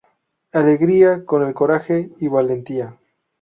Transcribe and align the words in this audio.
Alegria, 0.51 1.23
con 1.27 1.43
el 1.43 1.53
coraje 1.53 2.09
y 2.17 2.27
valentía... 2.27 2.97